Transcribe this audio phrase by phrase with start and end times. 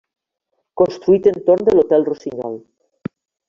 [0.81, 2.61] Construït entorn de l'Hotel Rossinyol.